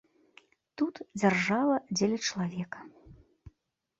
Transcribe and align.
Тут 0.81 0.95
дзяржава 1.23 1.75
дзеля 1.99 2.19
чалавека. 2.29 2.79